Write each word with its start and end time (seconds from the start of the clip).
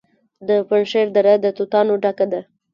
د 0.47 0.49
پنجشیر 0.69 1.07
دره 1.15 1.33
د 1.43 1.45
توتانو 1.57 1.93
ډکه 2.03 2.25
ده. 2.31 2.41